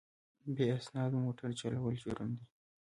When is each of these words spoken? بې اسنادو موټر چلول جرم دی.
بې 0.55 0.65
اسنادو 0.77 1.17
موټر 1.25 1.49
چلول 1.59 1.95
جرم 2.03 2.29
دی. 2.37 2.45